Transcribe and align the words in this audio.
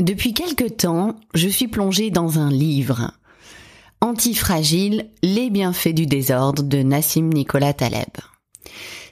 Depuis 0.00 0.34
quelque 0.34 0.68
temps, 0.68 1.14
je 1.34 1.48
suis 1.48 1.68
plongée 1.68 2.10
dans 2.10 2.40
un 2.40 2.50
livre. 2.50 3.12
Antifragile, 4.00 5.08
les 5.22 5.50
bienfaits 5.50 5.94
du 5.94 6.06
désordre 6.06 6.64
de 6.64 6.82
Nassim 6.82 7.28
Nicolas 7.28 7.74
Taleb. 7.74 8.08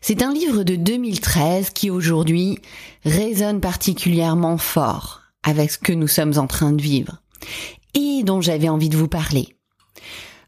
C'est 0.00 0.22
un 0.22 0.32
livre 0.32 0.64
de 0.64 0.74
2013 0.74 1.70
qui 1.70 1.88
aujourd'hui 1.88 2.58
résonne 3.04 3.60
particulièrement 3.60 4.58
fort 4.58 5.20
avec 5.44 5.70
ce 5.70 5.78
que 5.78 5.92
nous 5.92 6.08
sommes 6.08 6.36
en 6.36 6.48
train 6.48 6.72
de 6.72 6.82
vivre 6.82 7.22
et 7.94 8.24
dont 8.24 8.40
j'avais 8.40 8.68
envie 8.68 8.88
de 8.88 8.96
vous 8.96 9.06
parler. 9.06 9.54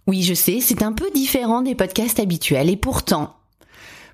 Oui, 0.08 0.24
je 0.24 0.34
sais, 0.34 0.58
c'est 0.60 0.82
un 0.82 0.92
peu 0.92 1.12
différent 1.14 1.62
des 1.62 1.76
podcasts 1.76 2.18
habituels 2.18 2.70
et 2.70 2.76
pourtant, 2.76 3.36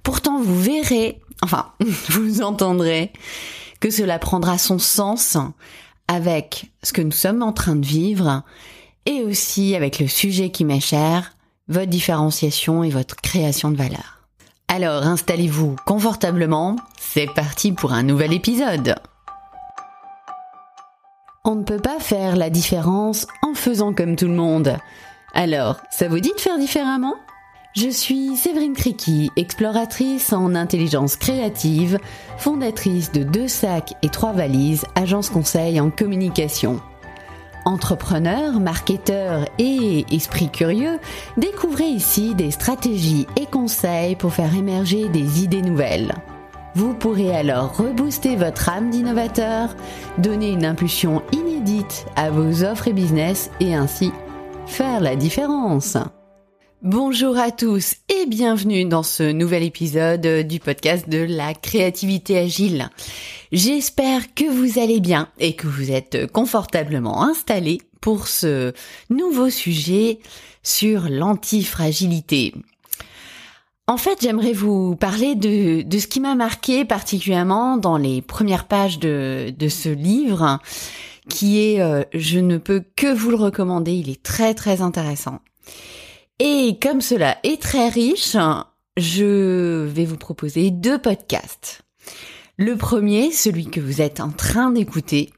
pourtant 0.02 0.38
vous 0.38 0.60
verrez, 0.60 1.18
enfin, 1.40 1.72
vous 2.10 2.42
entendrez 2.42 3.10
que 3.80 3.88
cela 3.88 4.18
prendra 4.18 4.58
son 4.58 4.78
sens 4.78 5.38
avec 6.10 6.72
ce 6.82 6.92
que 6.92 7.02
nous 7.02 7.12
sommes 7.12 7.42
en 7.44 7.52
train 7.52 7.76
de 7.76 7.86
vivre 7.86 8.42
et 9.06 9.22
aussi 9.22 9.76
avec 9.76 10.00
le 10.00 10.08
sujet 10.08 10.50
qui 10.50 10.64
m'est 10.64 10.80
cher, 10.80 11.36
votre 11.68 11.88
différenciation 11.88 12.82
et 12.82 12.90
votre 12.90 13.14
création 13.14 13.70
de 13.70 13.76
valeur. 13.76 14.18
Alors 14.66 15.04
installez-vous 15.06 15.76
confortablement, 15.86 16.74
c'est 16.98 17.32
parti 17.32 17.70
pour 17.70 17.92
un 17.92 18.02
nouvel 18.02 18.32
épisode. 18.32 18.96
On 21.44 21.54
ne 21.54 21.62
peut 21.62 21.80
pas 21.80 22.00
faire 22.00 22.34
la 22.34 22.50
différence 22.50 23.28
en 23.42 23.54
faisant 23.54 23.94
comme 23.94 24.16
tout 24.16 24.26
le 24.26 24.34
monde. 24.34 24.76
Alors, 25.32 25.76
ça 25.92 26.08
vous 26.08 26.18
dit 26.18 26.32
de 26.34 26.40
faire 26.40 26.58
différemment? 26.58 27.14
Je 27.74 27.88
suis 27.88 28.36
Séverine 28.36 28.74
Criqui, 28.74 29.30
exploratrice 29.36 30.32
en 30.32 30.54
intelligence 30.54 31.16
créative, 31.16 31.98
fondatrice 32.36 33.12
de 33.12 33.22
Deux 33.22 33.48
Sacs 33.48 33.94
et 34.02 34.08
Trois 34.08 34.32
Valises, 34.32 34.84
agence 34.96 35.30
conseil 35.30 35.80
en 35.80 35.90
communication. 35.90 36.80
Entrepreneur, 37.64 38.58
marketeur 38.58 39.46
et 39.58 40.04
esprit 40.10 40.50
curieux, 40.50 40.98
découvrez 41.36 41.88
ici 41.88 42.34
des 42.34 42.50
stratégies 42.50 43.26
et 43.36 43.46
conseils 43.46 44.16
pour 44.16 44.32
faire 44.32 44.54
émerger 44.54 45.08
des 45.08 45.42
idées 45.42 45.62
nouvelles. 45.62 46.14
Vous 46.74 46.94
pourrez 46.94 47.34
alors 47.34 47.76
rebooster 47.76 48.36
votre 48.36 48.68
âme 48.68 48.90
d'innovateur, 48.90 49.76
donner 50.18 50.50
une 50.50 50.64
impulsion 50.64 51.22
inédite 51.32 52.06
à 52.16 52.30
vos 52.30 52.64
offres 52.64 52.88
et 52.88 52.92
business 52.92 53.50
et 53.60 53.74
ainsi 53.74 54.12
faire 54.66 55.00
la 55.00 55.16
différence. 55.16 55.96
Bonjour 56.82 57.36
à 57.36 57.50
tous 57.50 57.96
et 58.08 58.24
bienvenue 58.24 58.86
dans 58.86 59.02
ce 59.02 59.22
nouvel 59.22 59.64
épisode 59.64 60.46
du 60.46 60.60
podcast 60.60 61.10
de 61.10 61.18
la 61.18 61.52
créativité 61.52 62.38
agile. 62.38 62.88
J'espère 63.52 64.32
que 64.32 64.46
vous 64.46 64.78
allez 64.80 64.98
bien 64.98 65.28
et 65.38 65.54
que 65.54 65.66
vous 65.66 65.90
êtes 65.90 66.32
confortablement 66.32 67.22
installés 67.22 67.82
pour 68.00 68.28
ce 68.28 68.72
nouveau 69.10 69.50
sujet 69.50 70.20
sur 70.62 71.10
l'antifragilité. 71.10 72.54
En 73.86 73.98
fait, 73.98 74.22
j'aimerais 74.22 74.54
vous 74.54 74.96
parler 74.96 75.34
de, 75.34 75.84
ce 75.98 76.06
qui 76.06 76.20
m'a 76.20 76.34
marqué 76.34 76.86
particulièrement 76.86 77.76
dans 77.76 77.98
les 77.98 78.22
premières 78.22 78.66
pages 78.66 78.98
de, 78.98 79.52
de 79.54 79.68
ce 79.68 79.90
livre, 79.90 80.60
qui 81.28 81.60
est, 81.60 81.82
euh, 81.82 82.04
je 82.14 82.38
ne 82.38 82.56
peux 82.56 82.82
que 82.96 83.12
vous 83.12 83.28
le 83.28 83.36
recommander, 83.36 83.92
il 83.92 84.08
est 84.08 84.22
très 84.22 84.54
très 84.54 84.80
intéressant. 84.80 85.40
Et 86.42 86.78
comme 86.80 87.02
cela 87.02 87.36
est 87.42 87.60
très 87.60 87.90
riche, 87.90 88.34
je 88.96 89.84
vais 89.84 90.06
vous 90.06 90.16
proposer 90.16 90.70
deux 90.70 90.98
podcasts. 90.98 91.82
Le 92.56 92.76
premier, 92.76 93.30
celui 93.30 93.66
que 93.66 93.78
vous 93.78 94.00
êtes 94.00 94.20
en 94.20 94.30
train 94.30 94.70
d'écouter, 94.70 95.28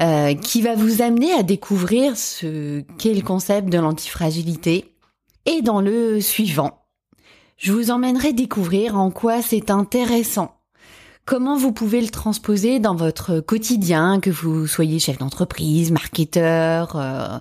euh, 0.00 0.34
qui 0.34 0.62
va 0.62 0.76
vous 0.76 1.02
amener 1.02 1.32
à 1.32 1.42
découvrir 1.42 2.16
ce 2.16 2.82
qu'est 2.96 3.12
le 3.12 3.22
concept 3.22 3.70
de 3.70 3.78
l'antifragilité. 3.78 4.94
Et 5.46 5.62
dans 5.62 5.80
le 5.80 6.20
suivant, 6.20 6.84
je 7.56 7.72
vous 7.72 7.90
emmènerai 7.90 8.32
découvrir 8.32 8.96
en 8.96 9.10
quoi 9.10 9.42
c'est 9.42 9.68
intéressant. 9.68 10.54
Comment 11.24 11.56
vous 11.56 11.72
pouvez 11.72 12.00
le 12.00 12.08
transposer 12.08 12.78
dans 12.78 12.94
votre 12.94 13.40
quotidien, 13.40 14.20
que 14.20 14.30
vous 14.30 14.68
soyez 14.68 15.00
chef 15.00 15.18
d'entreprise, 15.18 15.90
marketeur, 15.90 16.94
euh, 16.94 17.38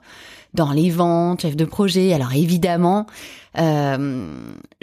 dans 0.53 0.71
les 0.71 0.89
ventes, 0.89 1.41
chef 1.41 1.55
de 1.55 1.65
projet. 1.65 2.13
Alors 2.13 2.33
évidemment, 2.33 3.05
euh, 3.57 4.33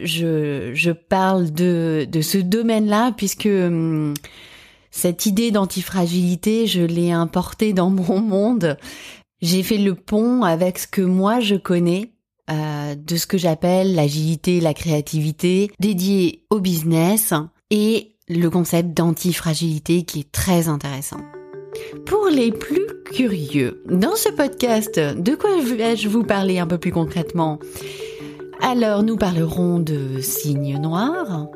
je, 0.02 0.72
je 0.74 0.90
parle 0.90 1.52
de, 1.52 2.06
de 2.10 2.20
ce 2.20 2.38
domaine-là 2.38 3.12
puisque 3.16 3.46
hum, 3.46 4.14
cette 4.90 5.26
idée 5.26 5.50
d'antifragilité, 5.50 6.66
je 6.66 6.82
l'ai 6.82 7.12
importée 7.12 7.72
dans 7.72 7.90
mon 7.90 8.20
monde. 8.20 8.76
J'ai 9.42 9.62
fait 9.62 9.78
le 9.78 9.94
pont 9.94 10.42
avec 10.42 10.78
ce 10.78 10.86
que 10.86 11.02
moi 11.02 11.40
je 11.40 11.56
connais 11.56 12.12
euh, 12.50 12.94
de 12.94 13.16
ce 13.16 13.26
que 13.26 13.38
j'appelle 13.38 13.94
l'agilité, 13.94 14.60
la 14.60 14.72
créativité 14.72 15.70
dédiée 15.80 16.46
au 16.48 16.60
business 16.60 17.34
et 17.70 18.16
le 18.28 18.48
concept 18.48 18.96
d'antifragilité 18.96 20.04
qui 20.04 20.20
est 20.20 20.32
très 20.32 20.68
intéressant. 20.68 21.20
Pour 22.04 22.28
les 22.28 22.52
plus 22.52 22.86
curieux, 23.04 23.80
dans 23.86 24.16
ce 24.16 24.28
podcast, 24.30 24.98
de 24.98 25.34
quoi 25.34 25.50
vais-je 25.60 26.08
vous 26.08 26.24
parler 26.24 26.58
un 26.58 26.66
peu 26.66 26.78
plus 26.78 26.92
concrètement? 26.92 27.58
Alors, 28.60 29.02
nous 29.02 29.16
parlerons 29.16 29.78
de 29.78 30.20
signes 30.20 30.78
noirs, 30.80 31.48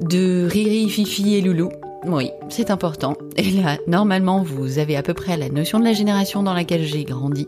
de 0.00 0.46
Riri, 0.48 0.88
Fifi 0.88 1.36
et 1.36 1.40
Loulou. 1.40 1.70
Oui, 2.06 2.30
c'est 2.48 2.70
important. 2.70 3.14
Et 3.36 3.50
là, 3.50 3.78
normalement, 3.86 4.42
vous 4.42 4.78
avez 4.78 4.96
à 4.96 5.02
peu 5.02 5.14
près 5.14 5.36
la 5.36 5.48
notion 5.48 5.78
de 5.78 5.84
la 5.84 5.92
génération 5.92 6.42
dans 6.42 6.54
laquelle 6.54 6.84
j'ai 6.84 7.04
grandi. 7.04 7.46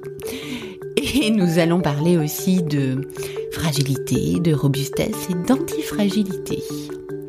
Et 0.97 1.31
nous 1.31 1.59
allons 1.59 1.81
parler 1.81 2.19
aussi 2.19 2.63
de 2.63 3.09
fragilité, 3.51 4.41
de 4.41 4.55
robustesse 4.55 5.29
et 5.31 5.47
d'antifragilité. 5.47 6.63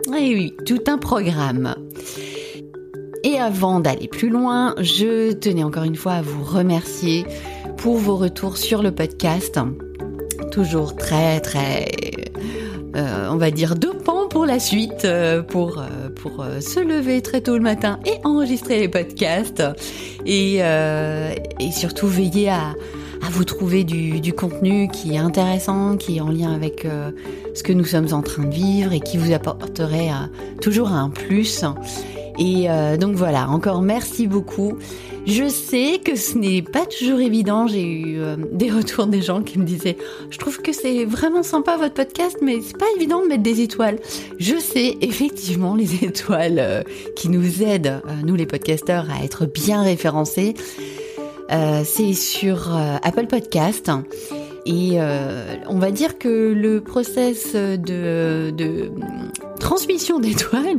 Et 0.07 0.35
oui, 0.35 0.53
tout 0.65 0.81
un 0.87 0.97
programme. 0.97 1.75
Et 3.25 3.39
avant 3.39 3.79
d'aller 3.79 4.09
plus 4.09 4.29
loin, 4.29 4.75
je 4.81 5.31
tenais 5.31 5.63
encore 5.63 5.85
une 5.85 5.95
fois 5.95 6.13
à 6.13 6.21
vous 6.21 6.43
remercier 6.43 7.25
pour 7.77 7.95
vos 7.95 8.17
retours 8.17 8.57
sur 8.57 8.83
le 8.83 8.91
podcast. 8.91 9.57
Toujours 10.51 10.97
très 10.97 11.39
très, 11.39 11.87
euh, 12.97 13.29
on 13.31 13.37
va 13.37 13.49
dire, 13.49 13.75
dopant 13.75 14.27
pour 14.27 14.45
la 14.45 14.59
suite, 14.59 15.05
euh, 15.05 15.41
pour, 15.41 15.79
euh, 15.79 16.09
pour 16.13 16.45
se 16.59 16.81
lever 16.81 17.21
très 17.21 17.39
tôt 17.39 17.53
le 17.53 17.63
matin 17.63 17.97
et 18.05 18.19
enregistrer 18.25 18.79
les 18.79 18.89
podcasts. 18.89 19.63
Et, 20.25 20.57
et 20.57 21.71
surtout 21.71 22.07
veiller 22.07 22.49
à, 22.49 22.75
à 23.25 23.29
vous 23.31 23.45
trouver 23.45 23.85
du, 23.85 24.19
du, 24.19 24.33
contenu 24.33 24.89
qui 24.89 25.15
est 25.15 25.17
intéressant, 25.17 25.95
qui 25.95 26.17
est 26.17 26.21
en 26.21 26.29
lien 26.29 26.53
avec 26.53 26.85
ce 27.53 27.63
que 27.63 27.71
nous 27.71 27.85
sommes 27.85 28.13
en 28.13 28.21
train 28.21 28.43
de 28.43 28.53
vivre 28.53 28.91
et 28.91 28.99
qui 28.99 29.17
vous 29.17 29.33
apporterait 29.33 30.11
toujours 30.61 30.89
un 30.89 31.09
plus. 31.09 31.63
Et 32.39 32.69
euh, 32.69 32.97
donc 32.97 33.15
voilà, 33.15 33.49
encore 33.49 33.81
merci 33.81 34.27
beaucoup. 34.27 34.77
Je 35.25 35.47
sais 35.47 35.99
que 36.03 36.15
ce 36.15 36.37
n'est 36.37 36.61
pas 36.61 36.85
toujours 36.85 37.19
évident. 37.19 37.67
J'ai 37.67 37.83
eu 37.83 38.19
euh, 38.19 38.35
des 38.51 38.69
retours 38.71 39.07
des 39.07 39.21
gens 39.21 39.41
qui 39.41 39.59
me 39.59 39.65
disaient 39.65 39.97
"Je 40.29 40.37
trouve 40.37 40.61
que 40.61 40.73
c'est 40.73 41.05
vraiment 41.05 41.43
sympa 41.43 41.77
votre 41.77 41.93
podcast, 41.93 42.37
mais 42.41 42.59
c'est 42.61 42.77
pas 42.77 42.87
évident 42.95 43.21
de 43.21 43.27
mettre 43.27 43.43
des 43.43 43.61
étoiles." 43.61 43.99
Je 44.39 44.57
sais 44.57 44.97
effectivement 45.01 45.75
les 45.75 45.95
étoiles 46.03 46.59
euh, 46.59 46.83
qui 47.15 47.29
nous 47.29 47.61
aident 47.63 48.01
nous 48.23 48.35
les 48.35 48.45
podcasteurs 48.45 49.07
à 49.11 49.23
être 49.23 49.45
bien 49.45 49.83
référencés. 49.83 50.55
c'est 51.83 52.13
sur 52.13 52.71
Apple 53.03 53.27
Podcast. 53.27 53.91
Et 54.65 54.97
on 55.67 55.77
va 55.77 55.91
dire 55.91 56.17
que 56.17 56.53
le 56.53 56.81
process 56.81 57.53
de, 57.53 58.51
de 58.51 58.91
transmission 59.59 60.19
d'étoiles 60.19 60.75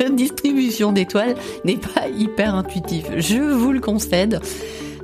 de 0.00 0.08
distribution 0.16 0.92
d'étoiles 0.92 1.34
n'est 1.64 1.76
pas 1.76 2.08
hyper 2.16 2.54
intuitif. 2.54 3.04
Je 3.16 3.36
vous 3.36 3.72
le 3.72 3.80
concède. 3.80 4.40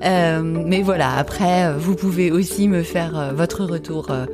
Euh, 0.05 0.43
mais 0.43 0.83
voilà, 0.83 1.17
après, 1.17 1.73
vous 1.79 1.95
pouvez 1.95 2.33
aussi 2.33 2.69
me 2.69 2.83
faire 2.83 3.19
euh, 3.19 3.33
votre 3.33 3.65
retour 3.65 4.09
euh, 4.11 4.27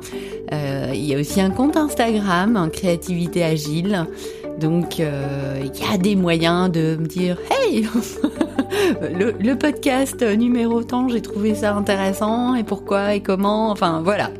il 0.93 1.05
y 1.05 1.15
a 1.15 1.17
aussi 1.17 1.39
un 1.39 1.49
compte 1.49 1.77
Instagram, 1.77 2.69
Créativité 2.73 3.45
Agile. 3.45 4.05
Donc, 4.59 4.99
il 4.99 5.05
y 5.05 5.93
a 5.93 5.97
des 5.97 6.17
moyens 6.17 6.69
de 6.69 6.97
me 6.99 7.07
dire, 7.07 7.37
hey 7.49 7.87
le, 9.01 9.53
podcast 9.55 10.21
numéro 10.21 10.83
tant, 10.83 11.07
j'ai 11.09 11.21
trouvé 11.21 11.55
ça 11.55 11.75
intéressant 11.75 12.55
et 12.55 12.63
pourquoi 12.63 13.15
et 13.15 13.21
comment, 13.21 13.71
enfin 13.71 14.01
voilà. 14.03 14.31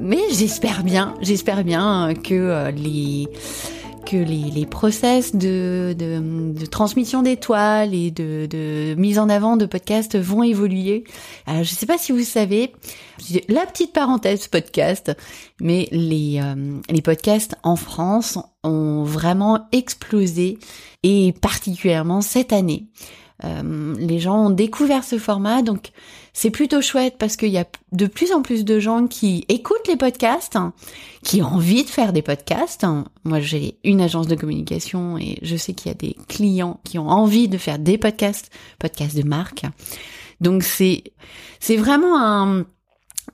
Mais 0.00 0.20
j'espère 0.30 0.84
bien, 0.84 1.14
j'espère 1.20 1.64
bien 1.64 2.14
que 2.14 2.34
euh, 2.34 2.70
les 2.70 3.28
que 4.08 4.16
les, 4.16 4.50
les 4.50 4.64
process 4.64 5.34
de, 5.34 5.94
de, 5.98 6.54
de 6.58 6.66
transmission 6.66 7.22
d'étoiles 7.22 7.94
et 7.94 8.10
de, 8.10 8.46
de 8.46 8.94
mise 8.94 9.18
en 9.18 9.28
avant 9.28 9.58
de 9.58 9.66
podcasts 9.66 10.16
vont 10.16 10.42
évoluer. 10.42 11.04
Alors, 11.46 11.62
je 11.62 11.72
ne 11.72 11.76
sais 11.76 11.84
pas 11.84 11.98
si 11.98 12.12
vous 12.12 12.24
savez, 12.24 12.72
la 13.48 13.66
petite 13.66 13.92
parenthèse 13.92 14.48
podcast, 14.48 15.14
mais 15.60 15.88
les, 15.92 16.40
euh, 16.42 16.80
les 16.88 17.02
podcasts 17.02 17.56
en 17.62 17.76
France 17.76 18.38
ont 18.64 19.02
vraiment 19.02 19.68
explosé 19.72 20.58
et 21.02 21.34
particulièrement 21.42 22.22
cette 22.22 22.54
année. 22.54 22.86
Euh, 23.44 23.94
les 23.98 24.18
gens 24.18 24.46
ont 24.46 24.50
découvert 24.50 25.04
ce 25.04 25.18
format, 25.18 25.62
donc 25.62 25.90
c'est 26.32 26.50
plutôt 26.50 26.80
chouette 26.80 27.16
parce 27.18 27.36
qu'il 27.36 27.50
y 27.50 27.58
a 27.58 27.66
de 27.92 28.06
plus 28.06 28.32
en 28.32 28.42
plus 28.42 28.64
de 28.64 28.80
gens 28.80 29.06
qui 29.06 29.44
écoutent 29.48 29.86
les 29.88 29.96
podcasts, 29.96 30.58
qui 31.22 31.42
ont 31.42 31.46
envie 31.46 31.84
de 31.84 31.88
faire 31.88 32.12
des 32.12 32.22
podcasts. 32.22 32.86
Moi, 33.24 33.40
j'ai 33.40 33.78
une 33.84 34.00
agence 34.00 34.26
de 34.26 34.34
communication 34.34 35.18
et 35.18 35.38
je 35.42 35.56
sais 35.56 35.72
qu'il 35.72 35.88
y 35.88 35.94
a 35.94 35.98
des 35.98 36.16
clients 36.28 36.80
qui 36.84 36.98
ont 36.98 37.08
envie 37.08 37.48
de 37.48 37.58
faire 37.58 37.78
des 37.78 37.98
podcasts, 37.98 38.50
podcasts 38.78 39.16
de 39.16 39.26
marque. 39.26 39.64
Donc 40.40 40.62
c'est 40.62 41.04
c'est 41.60 41.76
vraiment 41.76 42.20
un 42.20 42.64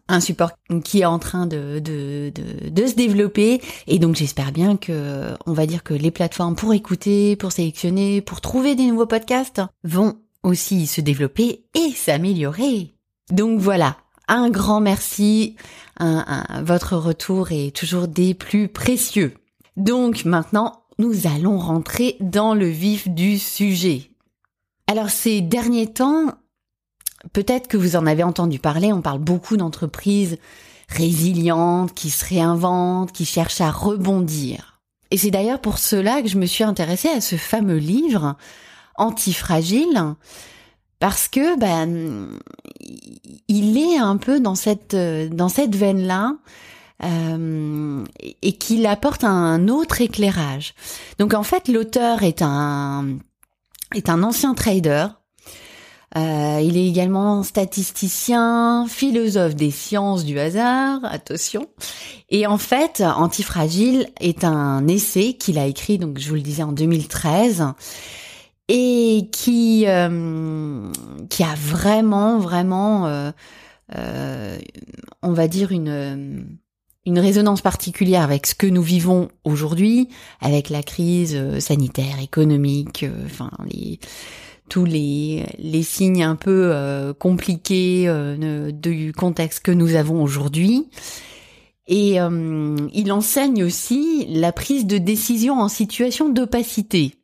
un 0.09 0.21
support 0.21 0.53
qui 0.85 1.01
est 1.01 1.05
en 1.05 1.19
train 1.19 1.47
de, 1.47 1.79
de, 1.79 2.33
de, 2.69 2.87
se 2.87 2.95
développer 2.95 3.61
et 3.87 3.99
donc 3.99 4.17
j'espère 4.17 4.53
bien 4.53 4.77
que 4.77 5.31
on 5.47 5.53
va 5.53 5.67
dire 5.67 5.83
que 5.83 5.95
les 5.95 6.11
plateformes 6.11 6.55
pour 6.55 6.75
écouter, 6.75 7.37
pour 7.37 7.53
sélectionner, 7.53 8.21
pour 8.21 8.41
trouver 8.41 8.75
des 8.75 8.87
nouveaux 8.87 9.07
podcasts 9.07 9.63
vont 9.83 10.17
aussi 10.43 10.87
se 10.87 11.01
développer 11.01 11.65
et 11.75 11.91
s'améliorer. 11.93 12.95
Donc 13.31 13.59
voilà, 13.61 13.97
un 14.29 14.51
grand 14.51 14.81
merci, 14.81 15.57
votre 16.01 16.97
retour 16.97 17.53
est 17.53 17.75
toujours 17.75 18.09
des 18.09 18.35
plus 18.35 18.69
précieux. 18.69 19.35
Donc 19.77 20.25
maintenant, 20.25 20.85
nous 20.99 21.27
allons 21.27 21.59
rentrer 21.59 22.17
dans 22.21 22.55
le 22.55 22.67
vif 22.67 23.09
du 23.09 23.39
sujet. 23.39 24.11
Alors 24.87 25.11
ces 25.11 25.41
derniers 25.41 25.93
temps, 25.93 26.35
Peut-être 27.33 27.69
que 27.69 27.77
vous 27.77 27.97
en 27.97 28.07
avez 28.07 28.23
entendu 28.23 28.59
parler, 28.59 28.93
on 28.93 29.03
parle 29.03 29.19
beaucoup 29.19 29.57
d'entreprises 29.57 30.39
résilientes, 30.89 31.95
qui 31.95 32.11
se 32.11 32.25
réinventent, 32.25 33.13
qui 33.13 33.25
cherchent 33.25 33.61
à 33.61 33.71
rebondir. 33.71 34.81
Et 35.11 35.17
c'est 35.17 35.31
d'ailleurs 35.31 35.61
pour 35.61 35.79
cela 35.79 36.23
que 36.23 36.29
je 36.29 36.39
me 36.39 36.47
suis 36.47 36.65
intéressée 36.65 37.09
à 37.09 37.21
ce 37.21 37.37
fameux 37.37 37.77
livre, 37.77 38.37
Antifragile, 38.97 40.15
parce 41.01 41.29
que 41.29 41.59
ben 41.59 42.29
il 43.49 43.77
est 43.77 43.99
un 43.99 44.17
peu 44.17 44.41
dans 44.41 44.55
cette 44.55 44.95
dans 44.95 45.49
cette 45.49 45.75
veine 45.75 46.07
là 46.07 46.37
euh, 47.03 48.05
et 48.43 48.53
qu'il 48.53 48.87
apporte 48.87 49.25
un 49.25 49.69
autre 49.69 50.01
éclairage. 50.01 50.75
Donc 51.19 51.35
en 51.35 51.43
fait 51.43 51.69
l'auteur 51.69 52.23
est 52.23 52.41
un 52.43 53.19
est 53.95 54.09
un 54.09 54.23
ancien 54.23 54.55
trader 54.55 55.09
euh, 56.17 56.61
il 56.63 56.77
est 56.77 56.87
également 56.87 57.43
statisticien, 57.43 58.87
philosophe 58.89 59.55
des 59.55 59.71
sciences 59.71 60.25
du 60.25 60.39
hasard, 60.39 61.01
attention. 61.05 61.67
Et 62.31 62.47
en 62.47 62.59
fait, 62.59 63.03
Antifragile 63.05 64.09
est 64.21 64.45
un 64.45 64.87
essai 64.89 65.35
qu'il 65.35 65.59
a 65.59 65.67
écrit, 65.67 65.99
donc 65.99 66.19
je 66.19 66.29
vous 66.29 66.37
le 66.37 66.41
disais, 66.41 66.63
en 66.63 66.73
2013 66.73 67.65
et 68.69 69.29
qui 69.31 69.85
euh, 69.87 70.91
qui 71.29 71.43
a 71.43 71.55
vraiment 71.55 72.39
vraiment 72.39 73.07
euh, 73.07 73.31
euh, 73.95 74.59
on 75.23 75.33
va 75.33 75.49
dire 75.49 75.73
une 75.73 76.57
une 77.07 77.19
résonance 77.19 77.61
particulière 77.61 78.23
avec 78.23 78.47
ce 78.47 78.55
que 78.55 78.67
nous 78.67 78.81
vivons 78.83 79.29
aujourd'hui, 79.45 80.09
avec 80.41 80.71
la 80.71 80.83
crise 80.83 81.59
sanitaire, 81.59 82.19
économique, 82.23 83.05
enfin 83.27 83.51
les 83.71 83.99
tous 84.69 84.85
les, 84.85 85.47
les 85.59 85.83
signes 85.83 86.25
un 86.25 86.37
peu 86.37 86.71
euh, 86.73 87.13
compliqués 87.13 88.05
euh, 88.07 88.71
du 88.71 89.13
contexte 89.13 89.61
que 89.61 89.71
nous 89.71 89.95
avons 89.95 90.23
aujourd'hui. 90.23 90.89
Et 91.87 92.21
euh, 92.21 92.77
il 92.95 93.13
enseigne 93.13 93.63
aussi 93.63 94.27
la 94.29 94.53
prise 94.53 94.87
de 94.87 94.97
décision 94.97 95.61
en 95.61 95.69
situation 95.69 96.31
d'opacité. 96.31 97.15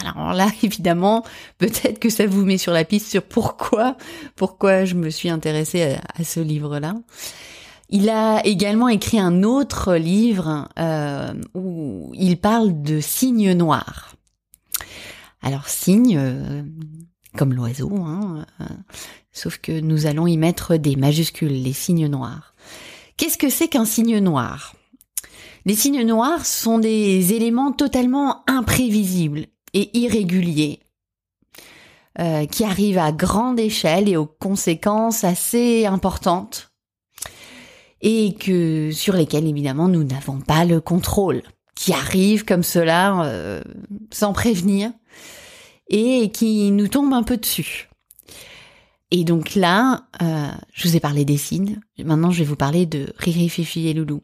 Alors 0.00 0.32
là, 0.32 0.48
évidemment, 0.62 1.24
peut-être 1.58 2.00
que 2.00 2.10
ça 2.10 2.26
vous 2.26 2.44
met 2.44 2.58
sur 2.58 2.72
la 2.72 2.84
piste 2.84 3.08
sur 3.08 3.22
pourquoi, 3.22 3.96
pourquoi 4.34 4.84
je 4.84 4.94
me 4.94 5.10
suis 5.10 5.28
intéressée 5.28 5.94
à, 5.94 6.20
à 6.20 6.24
ce 6.24 6.40
livre-là. 6.40 6.94
Il 7.90 8.08
a 8.08 8.44
également 8.44 8.88
écrit 8.88 9.20
un 9.20 9.42
autre 9.44 9.94
livre 9.94 10.68
où 11.54 12.10
il 12.14 12.38
parle 12.38 12.82
de 12.82 12.98
signes 12.98 13.52
noirs. 13.52 14.13
Alors 15.44 15.68
signe, 15.68 16.16
euh, 16.18 16.62
comme 17.36 17.52
l'oiseau, 17.52 17.92
hein, 17.98 18.46
euh, 18.62 18.64
sauf 19.30 19.58
que 19.58 19.78
nous 19.78 20.06
allons 20.06 20.26
y 20.26 20.38
mettre 20.38 20.76
des 20.78 20.96
majuscules, 20.96 21.62
les 21.62 21.74
signes 21.74 22.08
noirs. 22.08 22.54
Qu'est-ce 23.18 23.36
que 23.36 23.50
c'est 23.50 23.68
qu'un 23.68 23.84
signe 23.84 24.18
noir? 24.20 24.74
Les 25.66 25.74
signes 25.74 26.02
noirs 26.02 26.46
sont 26.46 26.78
des 26.78 27.34
éléments 27.34 27.72
totalement 27.72 28.42
imprévisibles 28.46 29.44
et 29.74 29.96
irréguliers, 29.98 30.80
euh, 32.20 32.46
qui 32.46 32.64
arrivent 32.64 32.98
à 32.98 33.12
grande 33.12 33.60
échelle 33.60 34.08
et 34.08 34.16
aux 34.16 34.26
conséquences 34.26 35.24
assez 35.24 35.84
importantes, 35.84 36.70
et 38.00 38.34
que 38.34 38.92
sur 38.92 39.12
lesquelles 39.12 39.46
évidemment 39.46 39.88
nous 39.88 40.04
n'avons 40.04 40.40
pas 40.40 40.64
le 40.64 40.80
contrôle, 40.80 41.42
qui 41.74 41.92
arrivent 41.92 42.46
comme 42.46 42.62
cela 42.62 43.60
sans 44.10 44.32
prévenir 44.32 44.92
et 45.88 46.30
qui 46.30 46.70
nous 46.70 46.88
tombe 46.88 47.12
un 47.12 47.22
peu 47.22 47.36
dessus. 47.36 47.88
Et 49.10 49.24
donc 49.24 49.54
là, 49.54 50.06
euh, 50.22 50.48
je 50.72 50.88
vous 50.88 50.96
ai 50.96 51.00
parlé 51.00 51.24
des 51.24 51.36
signes. 51.36 51.80
Maintenant, 52.02 52.30
je 52.30 52.40
vais 52.40 52.44
vous 52.44 52.56
parler 52.56 52.86
de 52.86 53.12
Riri, 53.18 53.48
Fifi 53.48 53.88
et 53.88 53.94
Loulou. 53.94 54.22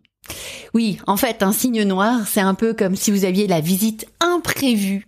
Oui, 0.75 0.99
en 1.07 1.17
fait, 1.17 1.43
un 1.43 1.53
signe 1.53 1.83
noir, 1.85 2.27
c'est 2.27 2.41
un 2.41 2.55
peu 2.55 2.75
comme 2.75 2.97
si 2.97 3.11
vous 3.11 3.25
aviez 3.25 3.47
la 3.47 3.61
visite 3.61 4.07
imprévue 4.21 5.07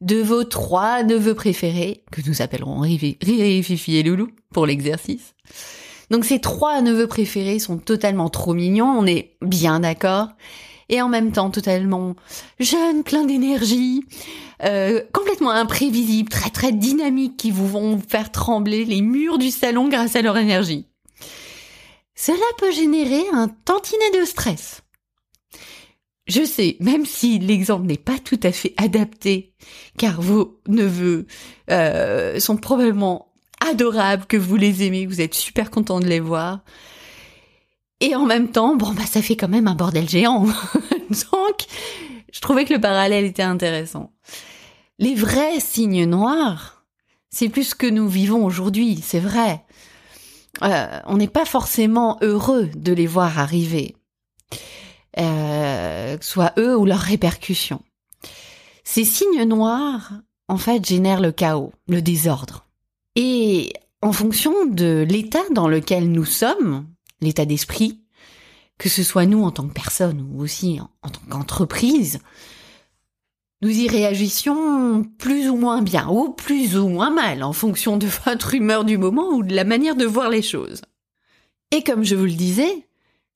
de 0.00 0.16
vos 0.16 0.44
trois 0.44 1.02
neveux 1.02 1.34
préférés, 1.34 2.04
que 2.10 2.20
nous 2.26 2.42
appellerons 2.42 2.80
Riri, 2.80 3.18
Fifi 3.62 3.96
et 3.96 4.02
Loulou 4.02 4.28
pour 4.52 4.66
l'exercice. 4.66 5.34
Donc 6.10 6.24
ces 6.24 6.40
trois 6.40 6.82
neveux 6.82 7.06
préférés 7.06 7.58
sont 7.58 7.78
totalement 7.78 8.28
trop 8.28 8.52
mignons, 8.52 8.98
on 8.98 9.06
est 9.06 9.36
bien 9.40 9.80
d'accord 9.80 10.28
et 10.92 11.00
en 11.00 11.08
même 11.08 11.32
temps 11.32 11.50
totalement 11.50 12.14
jeune, 12.60 13.02
plein 13.02 13.24
d'énergie, 13.24 14.04
euh, 14.62 15.00
complètement 15.12 15.50
imprévisible, 15.50 16.28
très 16.28 16.50
très 16.50 16.70
dynamique, 16.70 17.36
qui 17.38 17.50
vous 17.50 17.66
vont 17.66 17.98
faire 17.98 18.30
trembler 18.30 18.84
les 18.84 19.00
murs 19.00 19.38
du 19.38 19.50
salon 19.50 19.88
grâce 19.88 20.14
à 20.14 20.22
leur 20.22 20.36
énergie. 20.36 20.86
Cela 22.14 22.44
peut 22.58 22.70
générer 22.70 23.24
un 23.32 23.48
tantinet 23.48 24.20
de 24.20 24.26
stress. 24.26 24.82
Je 26.28 26.44
sais, 26.44 26.76
même 26.78 27.06
si 27.06 27.38
l'exemple 27.38 27.86
n'est 27.86 27.96
pas 27.96 28.18
tout 28.22 28.38
à 28.42 28.52
fait 28.52 28.74
adapté, 28.76 29.54
car 29.98 30.20
vos 30.20 30.60
neveux 30.68 31.26
euh, 31.70 32.38
sont 32.38 32.58
probablement 32.58 33.32
adorables, 33.60 34.26
que 34.26 34.36
vous 34.36 34.56
les 34.56 34.84
aimez, 34.84 35.06
vous 35.06 35.22
êtes 35.22 35.34
super 35.34 35.70
content 35.70 36.00
de 36.00 36.06
les 36.06 36.20
voir, 36.20 36.60
et 38.02 38.16
en 38.16 38.26
même 38.26 38.50
temps, 38.50 38.74
bon, 38.74 38.92
bah, 38.92 39.06
ça 39.06 39.22
fait 39.22 39.36
quand 39.36 39.48
même 39.48 39.68
un 39.68 39.76
bordel 39.76 40.08
géant. 40.08 40.44
Donc, 41.10 41.66
je 42.32 42.40
trouvais 42.40 42.64
que 42.64 42.74
le 42.74 42.80
parallèle 42.80 43.24
était 43.24 43.44
intéressant. 43.44 44.12
Les 44.98 45.14
vrais 45.14 45.60
signes 45.60 46.04
noirs, 46.04 46.84
c'est 47.30 47.48
plus 47.48 47.70
ce 47.70 47.74
que 47.76 47.86
nous 47.86 48.08
vivons 48.08 48.44
aujourd'hui, 48.44 48.98
c'est 49.00 49.20
vrai. 49.20 49.64
Euh, 50.62 51.00
on 51.06 51.16
n'est 51.16 51.28
pas 51.28 51.44
forcément 51.44 52.18
heureux 52.22 52.68
de 52.74 52.92
les 52.92 53.06
voir 53.06 53.38
arriver, 53.38 53.94
euh, 55.20 56.16
soit 56.20 56.52
eux 56.58 56.76
ou 56.76 56.84
leurs 56.84 56.98
répercussions. 56.98 57.82
Ces 58.82 59.04
signes 59.04 59.44
noirs, 59.44 60.10
en 60.48 60.58
fait, 60.58 60.84
génèrent 60.84 61.20
le 61.20 61.30
chaos, 61.30 61.72
le 61.86 62.02
désordre. 62.02 62.66
Et 63.14 63.72
en 64.02 64.12
fonction 64.12 64.66
de 64.66 65.06
l'état 65.08 65.48
dans 65.52 65.68
lequel 65.68 66.10
nous 66.10 66.24
sommes, 66.24 66.91
l'état 67.22 67.44
d'esprit, 67.44 68.00
que 68.78 68.88
ce 68.88 69.02
soit 69.02 69.26
nous 69.26 69.42
en 69.42 69.50
tant 69.50 69.66
que 69.68 69.72
personne 69.72 70.28
ou 70.32 70.42
aussi 70.42 70.80
en, 70.80 71.08
tant 71.08 71.20
qu'entreprise, 71.28 72.18
nous 73.62 73.70
y 73.70 73.88
réagissions 73.88 75.04
plus 75.18 75.48
ou 75.48 75.56
moins 75.56 75.82
bien 75.82 76.08
ou 76.08 76.30
plus 76.30 76.76
ou 76.76 76.88
moins 76.88 77.10
mal 77.10 77.42
en 77.42 77.52
fonction 77.52 77.96
de 77.96 78.06
votre 78.26 78.54
humeur 78.54 78.84
du 78.84 78.98
moment 78.98 79.28
ou 79.30 79.42
de 79.42 79.54
la 79.54 79.64
manière 79.64 79.96
de 79.96 80.04
voir 80.04 80.28
les 80.28 80.42
choses. 80.42 80.82
Et 81.70 81.82
comme 81.82 82.04
je 82.04 82.16
vous 82.16 82.24
le 82.24 82.32
disais, 82.32 82.86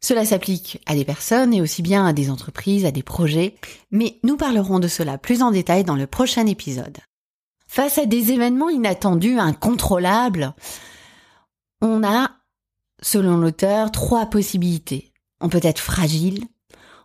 cela 0.01 0.25
s'applique 0.25 0.81
à 0.87 0.95
des 0.95 1.05
personnes 1.05 1.55
et 1.55 1.63
aussi 1.63 1.83
bien 1.83 2.07
à 2.07 2.13
des 2.13 2.31
entreprises, 2.31 2.85
à 2.85 2.91
des 2.91 3.03
projets, 3.03 3.57
mais 3.91 4.19
nous 4.25 4.37
parlerons 4.37 4.79
de 4.79 4.89
cela 4.89 5.17
plus 5.17 5.43
en 5.43 5.51
détail 5.51 5.85
dans 5.85 5.97
le 5.97 6.07
prochain 6.07 6.47
épisode. 6.47 6.99
Face 7.67 7.99
à 7.99 8.07
des 8.07 8.33
événements 8.33 8.69
inattendus, 8.69 9.39
incontrôlables, 9.39 10.55
on 11.81 12.05
a 12.05 12.31
selon 13.03 13.37
l'auteur, 13.37 13.91
trois 13.93 14.27
possibilités. 14.27 15.13
On 15.41 15.49
peut 15.49 15.61
être 15.63 15.81
fragile, 15.81 16.45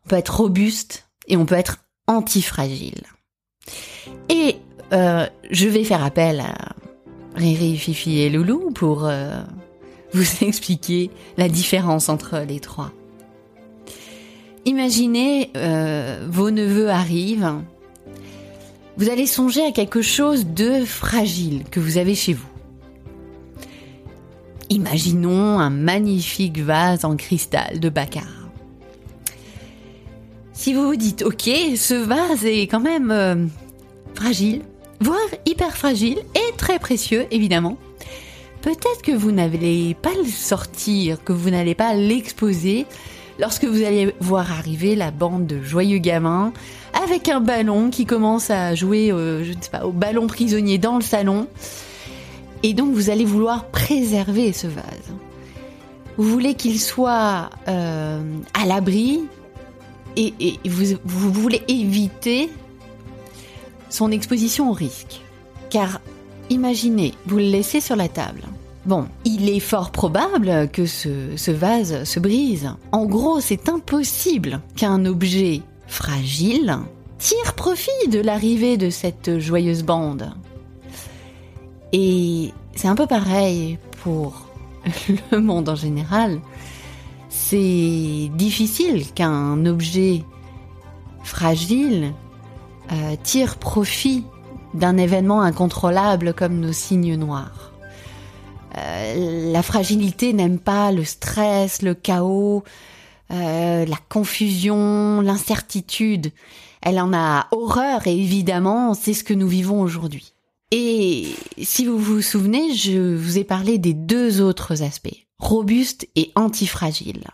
on 0.05 0.09
peut 0.09 0.15
être 0.15 0.37
robuste 0.37 1.09
et 1.27 1.37
on 1.37 1.45
peut 1.45 1.55
être 1.55 1.77
antifragile. 2.07 3.03
Et 4.29 4.57
euh, 4.93 5.27
je 5.49 5.67
vais 5.67 5.83
faire 5.83 6.03
appel 6.03 6.41
à 6.41 6.55
Riri, 7.35 7.77
Fifi 7.77 8.19
et 8.19 8.29
Loulou 8.29 8.71
pour 8.71 9.05
euh, 9.05 9.41
vous 10.13 10.43
expliquer 10.43 11.09
la 11.37 11.49
différence 11.49 12.09
entre 12.09 12.39
les 12.39 12.59
trois. 12.59 12.91
Imaginez, 14.65 15.49
euh, 15.55 16.27
vos 16.29 16.51
neveux 16.51 16.89
arrivent, 16.89 17.55
vous 18.97 19.09
allez 19.09 19.25
songer 19.25 19.65
à 19.65 19.71
quelque 19.71 20.01
chose 20.01 20.45
de 20.45 20.85
fragile 20.85 21.63
que 21.71 21.79
vous 21.79 21.97
avez 21.97 22.13
chez 22.13 22.33
vous. 22.33 22.50
Imaginons 24.71 25.59
un 25.59 25.69
magnifique 25.69 26.59
vase 26.59 27.03
en 27.03 27.17
cristal 27.17 27.81
de 27.81 27.89
Baccarat. 27.89 28.25
Si 30.53 30.73
vous 30.73 30.87
vous 30.87 30.95
dites, 30.95 31.23
ok, 31.23 31.49
ce 31.75 31.93
vase 31.93 32.45
est 32.45 32.67
quand 32.67 32.79
même 32.79 33.49
fragile, 34.15 34.61
voire 35.01 35.19
hyper 35.45 35.75
fragile 35.75 36.19
et 36.35 36.55
très 36.55 36.79
précieux 36.79 37.25
évidemment. 37.31 37.75
Peut-être 38.61 39.01
que 39.03 39.11
vous 39.11 39.33
n'allez 39.33 39.93
pas 39.93 40.13
le 40.17 40.29
sortir, 40.29 41.21
que 41.21 41.33
vous 41.33 41.49
n'allez 41.49 41.75
pas 41.75 41.93
l'exposer 41.93 42.85
lorsque 43.39 43.65
vous 43.65 43.83
allez 43.83 44.15
voir 44.21 44.53
arriver 44.53 44.95
la 44.95 45.11
bande 45.11 45.47
de 45.47 45.61
joyeux 45.61 45.97
gamins 45.97 46.53
avec 47.03 47.27
un 47.27 47.41
ballon 47.41 47.89
qui 47.89 48.05
commence 48.05 48.49
à 48.49 48.73
jouer, 48.73 49.11
euh, 49.11 49.43
au 49.83 49.91
ballon 49.91 50.27
prisonnier 50.27 50.77
dans 50.77 50.95
le 50.95 51.03
salon. 51.03 51.47
Et 52.63 52.73
donc 52.73 52.93
vous 52.93 53.09
allez 53.09 53.25
vouloir 53.25 53.65
préserver 53.65 54.53
ce 54.53 54.67
vase. 54.67 55.11
Vous 56.17 56.29
voulez 56.29 56.53
qu'il 56.53 56.79
soit 56.79 57.49
euh, 57.67 58.21
à 58.53 58.65
l'abri 58.65 59.21
et, 60.17 60.33
vous, 60.65 60.97
vous 61.03 61.31
voulez 61.31 61.63
éviter 61.67 62.49
son 63.89 64.11
exposition 64.11 64.69
au 64.69 64.73
risque. 64.73 65.21
Car 65.69 66.01
imaginez, 66.49 67.13
vous 67.25 67.37
le 67.37 67.43
laissez 67.43 67.79
sur 67.79 67.95
la 67.95 68.09
table. 68.09 68.43
Bon, 68.85 69.07
il 69.25 69.47
est 69.49 69.59
fort 69.59 69.91
probable 69.91 70.67
que 70.71 70.85
ce, 70.85 71.51
vase 71.51 72.03
se 72.03 72.19
brise. 72.19 72.71
En 72.91 73.05
gros, 73.05 73.39
c'est 73.39 73.69
impossible 73.69 74.59
qu'un 74.75 75.05
objet 75.05 75.61
fragile 75.87 76.79
tire 77.19 77.53
profit 77.53 78.07
de 78.09 78.19
l'arrivée 78.19 78.77
de 78.77 78.89
cette 78.89 79.37
joyeuse 79.37 79.83
bande. 79.83 80.33
Et 81.93 82.53
c'est 82.75 82.87
un 82.87 82.95
peu 82.95 83.07
pareil 83.07 83.77
pour 84.03 84.45
le 85.31 85.39
monde 85.39 85.69
en 85.69 85.75
général. 85.75 86.39
C'est 87.29 88.29
difficile 88.35 89.11
qu'un 89.13 89.65
objet 89.65 90.23
fragile 91.23 92.13
euh, 92.91 93.15
tire 93.23 93.57
profit 93.57 94.25
d'un 94.73 94.97
événement 94.97 95.41
incontrôlable 95.41 96.33
comme 96.33 96.59
nos 96.59 96.73
signes 96.73 97.15
noirs. 97.15 97.71
Euh, 98.77 99.51
la 99.51 99.63
fragilité 99.63 100.33
n'aime 100.33 100.59
pas 100.59 100.91
le 100.91 101.03
stress, 101.03 101.81
le 101.81 101.93
chaos, 101.93 102.63
euh, 103.31 103.85
la 103.85 103.97
confusion, 104.09 105.21
l'incertitude. 105.21 106.31
Elle 106.81 106.99
en 106.99 107.13
a 107.13 107.47
horreur 107.51 108.07
et 108.07 108.15
évidemment, 108.15 108.93
c'est 108.93 109.13
ce 109.13 109.23
que 109.23 109.33
nous 109.33 109.47
vivons 109.47 109.81
aujourd'hui. 109.81 110.33
Et 110.71 111.35
si 111.61 111.85
vous 111.85 111.97
vous 111.97 112.21
souvenez, 112.21 112.73
je 112.73 113.15
vous 113.15 113.37
ai 113.37 113.43
parlé 113.43 113.77
des 113.77 113.93
deux 113.93 114.39
autres 114.39 114.83
aspects, 114.83 115.27
robuste 115.37 116.07
et 116.15 116.31
antifragile. 116.35 117.25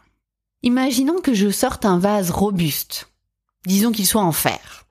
Imaginons 0.64 1.22
que 1.22 1.36
je 1.36 1.52
sorte 1.52 1.86
un 1.86 2.00
vase 2.00 2.32
robuste, 2.32 3.12
disons 3.68 3.92
qu'il 3.92 4.08
soit 4.08 4.24
en 4.24 4.32
fer. 4.32 4.88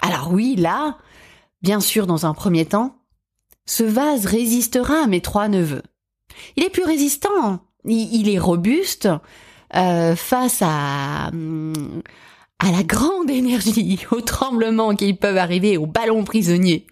Alors 0.00 0.32
oui, 0.32 0.56
là, 0.56 0.98
bien 1.62 1.78
sûr, 1.78 2.08
dans 2.08 2.26
un 2.26 2.34
premier 2.34 2.66
temps, 2.66 2.96
ce 3.66 3.84
vase 3.84 4.26
résistera 4.26 5.04
à 5.04 5.06
mes 5.06 5.20
trois 5.20 5.46
neveux. 5.46 5.84
Il 6.56 6.64
est 6.64 6.70
plus 6.70 6.82
résistant, 6.82 7.60
il, 7.84 8.28
est 8.28 8.38
robuste 8.38 9.08
euh, 9.76 10.16
face 10.16 10.60
à, 10.60 11.26
à 12.58 12.72
la 12.72 12.82
grande 12.82 13.30
énergie, 13.30 14.00
aux 14.10 14.22
tremblements 14.22 14.96
qui 14.96 15.14
peuvent 15.14 15.38
arriver, 15.38 15.76
aux 15.76 15.86
ballons 15.86 16.24
prisonniers. 16.24 16.86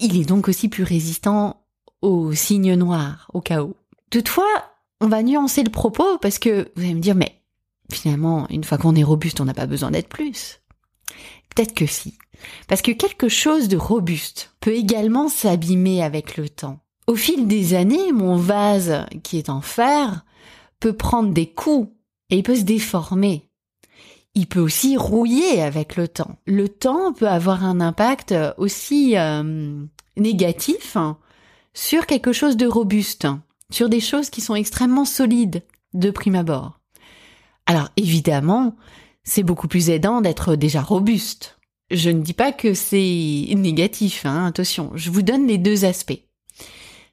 Il 0.00 0.20
est 0.20 0.24
donc 0.24 0.48
aussi 0.48 0.68
plus 0.68 0.84
résistant 0.84 1.64
aux 2.02 2.32
signes 2.32 2.74
noirs, 2.74 3.28
au 3.34 3.40
chaos. 3.40 3.76
Toutefois, 4.10 4.46
on 5.00 5.08
va 5.08 5.22
nuancer 5.22 5.62
le 5.62 5.70
propos 5.70 6.18
parce 6.18 6.38
que 6.38 6.70
vous 6.76 6.82
allez 6.82 6.94
me 6.94 7.00
dire, 7.00 7.14
mais 7.14 7.42
finalement, 7.92 8.46
une 8.48 8.64
fois 8.64 8.78
qu'on 8.78 8.94
est 8.94 9.02
robuste, 9.02 9.40
on 9.40 9.44
n'a 9.44 9.54
pas 9.54 9.66
besoin 9.66 9.90
d'être 9.90 10.08
plus. 10.08 10.60
Peut-être 11.54 11.74
que 11.74 11.86
si. 11.86 12.16
Parce 12.68 12.82
que 12.82 12.92
quelque 12.92 13.28
chose 13.28 13.68
de 13.68 13.76
robuste 13.76 14.54
peut 14.60 14.74
également 14.74 15.28
s'abîmer 15.28 16.02
avec 16.02 16.36
le 16.36 16.48
temps. 16.48 16.78
Au 17.08 17.16
fil 17.16 17.48
des 17.48 17.74
années, 17.74 18.12
mon 18.12 18.36
vase, 18.36 19.06
qui 19.22 19.38
est 19.38 19.48
en 19.48 19.60
fer, 19.60 20.24
peut 20.78 20.92
prendre 20.92 21.32
des 21.32 21.50
coups 21.50 21.90
et 22.30 22.36
il 22.36 22.42
peut 22.42 22.56
se 22.56 22.62
déformer. 22.62 23.47
Il 24.38 24.46
peut 24.46 24.60
aussi 24.60 24.96
rouiller 24.96 25.62
avec 25.62 25.96
le 25.96 26.06
temps. 26.06 26.38
Le 26.46 26.68
temps 26.68 27.12
peut 27.12 27.26
avoir 27.26 27.64
un 27.64 27.80
impact 27.80 28.32
aussi 28.56 29.18
euh, 29.18 29.84
négatif 30.16 30.96
sur 31.74 32.06
quelque 32.06 32.32
chose 32.32 32.56
de 32.56 32.68
robuste, 32.68 33.26
sur 33.72 33.88
des 33.88 33.98
choses 33.98 34.30
qui 34.30 34.40
sont 34.40 34.54
extrêmement 34.54 35.04
solides 35.04 35.64
de 35.92 36.12
prime 36.12 36.36
abord. 36.36 36.78
Alors 37.66 37.88
évidemment, 37.96 38.76
c'est 39.24 39.42
beaucoup 39.42 39.66
plus 39.66 39.90
aidant 39.90 40.20
d'être 40.20 40.54
déjà 40.54 40.82
robuste. 40.82 41.58
Je 41.90 42.10
ne 42.10 42.22
dis 42.22 42.32
pas 42.32 42.52
que 42.52 42.74
c'est 42.74 43.48
négatif, 43.56 44.24
hein, 44.24 44.46
attention, 44.46 44.92
je 44.94 45.10
vous 45.10 45.22
donne 45.22 45.48
les 45.48 45.58
deux 45.58 45.84
aspects. 45.84 46.22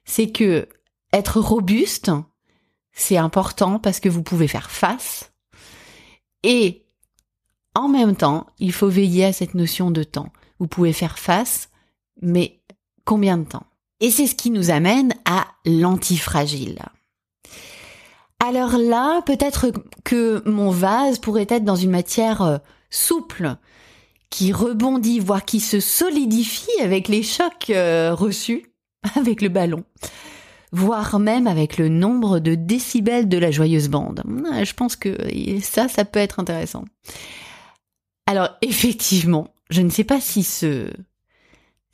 C'est 0.04 0.30
que 0.30 0.68
être 1.12 1.40
robuste, 1.40 2.12
c'est 2.92 3.16
important 3.16 3.80
parce 3.80 3.98
que 3.98 4.08
vous 4.08 4.22
pouvez 4.22 4.46
faire 4.46 4.70
face 4.70 5.32
et 6.44 6.85
en 7.76 7.88
même 7.88 8.16
temps, 8.16 8.46
il 8.58 8.72
faut 8.72 8.88
veiller 8.88 9.26
à 9.26 9.32
cette 9.32 9.54
notion 9.54 9.90
de 9.90 10.02
temps. 10.02 10.32
Vous 10.58 10.66
pouvez 10.66 10.92
faire 10.92 11.18
face, 11.18 11.68
mais 12.22 12.60
combien 13.04 13.38
de 13.38 13.44
temps? 13.44 13.66
Et 14.00 14.10
c'est 14.10 14.26
ce 14.26 14.34
qui 14.34 14.50
nous 14.50 14.70
amène 14.70 15.12
à 15.24 15.46
l'antifragile. 15.64 16.80
Alors 18.44 18.76
là, 18.78 19.22
peut-être 19.22 19.72
que 20.04 20.42
mon 20.48 20.70
vase 20.70 21.18
pourrait 21.18 21.46
être 21.48 21.64
dans 21.64 21.76
une 21.76 21.90
matière 21.90 22.42
euh, 22.42 22.58
souple, 22.90 23.56
qui 24.30 24.52
rebondit, 24.52 25.20
voire 25.20 25.44
qui 25.44 25.60
se 25.60 25.80
solidifie 25.80 26.80
avec 26.82 27.08
les 27.08 27.22
chocs 27.22 27.70
euh, 27.70 28.14
reçus 28.14 28.66
avec 29.16 29.40
le 29.40 29.48
ballon, 29.48 29.84
voire 30.72 31.18
même 31.18 31.46
avec 31.46 31.78
le 31.78 31.88
nombre 31.88 32.38
de 32.38 32.54
décibels 32.54 33.28
de 33.28 33.38
la 33.38 33.50
joyeuse 33.50 33.88
bande. 33.88 34.22
Je 34.26 34.72
pense 34.74 34.96
que 34.96 35.16
ça, 35.62 35.88
ça 35.88 36.04
peut 36.04 36.18
être 36.18 36.40
intéressant. 36.40 36.84
Alors 38.26 38.50
effectivement, 38.62 39.54
je 39.70 39.82
ne 39.82 39.90
sais 39.90 40.04
pas 40.04 40.20
si 40.20 40.42
ce 40.42 40.90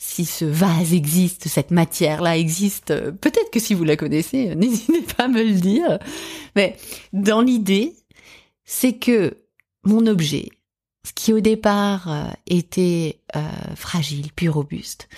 si 0.04 0.24
ce 0.24 0.44
vase 0.44 0.94
existe, 0.94 1.46
cette 1.46 1.70
matière-là 1.70 2.36
existe, 2.36 2.90
euh, 2.90 3.12
peut-être 3.12 3.52
que 3.52 3.60
si 3.60 3.72
vous 3.72 3.84
la 3.84 3.96
connaissez, 3.96 4.50
euh, 4.50 4.54
n'hésitez 4.56 5.02
pas 5.02 5.24
à 5.24 5.28
me 5.28 5.44
le 5.44 5.52
dire. 5.52 6.00
Mais 6.56 6.76
dans 7.12 7.40
l'idée, 7.40 7.94
c'est 8.64 8.94
que 8.94 9.36
mon 9.84 10.08
objet, 10.08 10.48
ce 11.06 11.12
qui 11.12 11.32
au 11.32 11.38
départ 11.38 12.10
euh, 12.10 12.24
était 12.48 13.20
fragile 13.76 14.30
puis 14.34 14.48
robuste, 14.48 15.08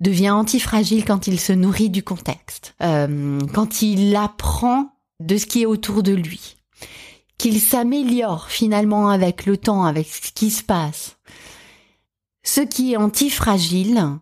devient 0.00 0.30
antifragile 0.30 1.06
quand 1.06 1.26
il 1.26 1.40
se 1.40 1.54
nourrit 1.54 1.90
du 1.90 2.02
contexte, 2.02 2.74
quand 2.78 3.82
il 3.82 4.14
apprend 4.14 4.94
de 5.20 5.36
ce 5.36 5.46
qui 5.46 5.62
est 5.62 5.66
autour 5.66 6.02
de 6.02 6.12
lui, 6.12 6.56
qu'il 7.38 7.60
s'améliore 7.60 8.48
finalement 8.48 9.08
avec 9.08 9.46
le 9.46 9.56
temps, 9.56 9.84
avec 9.84 10.08
ce 10.08 10.32
qui 10.32 10.50
se 10.50 10.62
passe. 10.62 11.16
Ce 12.42 12.60
qui 12.60 12.92
est 12.92 12.96
antifragile 12.96 14.18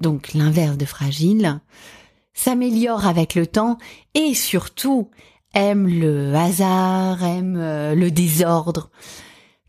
donc 0.00 0.34
l'inverse 0.34 0.76
de 0.76 0.84
fragile, 0.84 1.60
s'améliore 2.34 3.06
avec 3.06 3.34
le 3.34 3.46
temps 3.46 3.78
et 4.14 4.34
surtout 4.34 5.10
aime 5.54 5.88
le 5.88 6.34
hasard, 6.34 7.22
aime 7.22 7.56
euh, 7.56 7.94
le 7.94 8.10
désordre, 8.10 8.90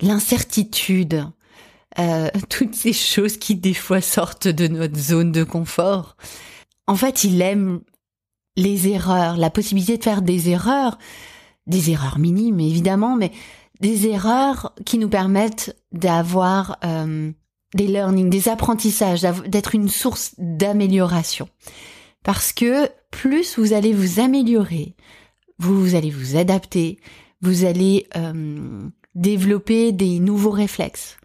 l'incertitude, 0.02 1.25
euh, 2.00 2.30
toutes 2.50 2.75
ces 2.75 2.94
choses 2.94 3.38
qui 3.38 3.56
des 3.56 3.74
fois 3.74 4.02
sortent 4.02 4.48
de 4.48 4.68
notre 4.68 4.98
zone 4.98 5.32
de 5.32 5.44
confort. 5.44 6.18
En 6.88 6.96
fait, 6.96 7.24
il 7.24 7.42
aime 7.42 7.82
les 8.58 8.88
erreurs, 8.88 9.38
la 9.38 9.50
possibilité 9.50 9.98
de 9.98 10.04
faire 10.04 10.22
des 10.22 10.50
erreurs, 10.50 10.98
des 11.67 11.91
erreurs 11.91 12.19
minimes 12.19 12.60
évidemment, 12.60 13.15
mais 13.15 13.31
des 13.81 14.07
erreurs 14.07 14.74
qui 14.86 14.98
nous 14.98 15.10
permettent 15.10 15.75
d'avoir 15.91 16.77
euh, 16.86 17.31
des 17.74 17.88
learning, 17.88 18.29
des 18.29 18.48
apprentissages, 18.50 19.22
d'être 19.22 19.75
une 19.75 19.89
source 19.89 20.34
d'amélioration. 20.38 21.50
Parce 22.24 22.53
que 22.53 22.89
plus 23.12 23.60
vous 23.60 23.74
allez 23.74 23.93
vous 23.93 24.19
améliorer, 24.19 24.95
vous, 25.60 25.95
allez 25.95 26.10
vous 26.10 26.38
adapter, 26.38 27.00
vous 27.41 27.65
allez 27.65 28.07
euh, 28.15 28.88
développer 29.13 29.91
des 29.91 30.19
nouveaux 30.19 30.51
réflexes. 30.51 31.17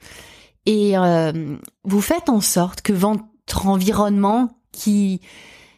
Et 0.66 0.98
euh, 0.98 1.56
vous 1.84 2.00
faites 2.00 2.28
en 2.28 2.40
sorte 2.40 2.82
que 2.82 2.92
votre 2.92 3.66
environnement, 3.66 4.50
qui 4.72 5.20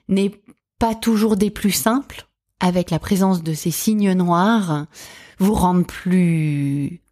n'est 0.08 0.42
pas 0.78 0.94
toujours 0.94 1.36
des 1.36 1.50
plus 1.50 1.70
simples, 1.70 2.26
avec 2.62 2.90
la 2.90 3.00
présence 3.00 3.42
de 3.42 3.52
ces 3.52 3.72
signes 3.72 4.12
noirs, 4.12 4.86
vous 5.38 5.52
rende 5.52 5.86
plus... 5.86 7.02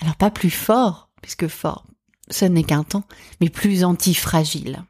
Alors 0.00 0.16
pas 0.16 0.30
plus 0.30 0.50
fort, 0.50 1.08
puisque 1.22 1.46
fort, 1.46 1.86
ce 2.28 2.44
n'est 2.44 2.64
qu'un 2.64 2.82
temps, 2.82 3.04
mais 3.40 3.48
plus 3.48 3.84
antifragile. 3.84 4.82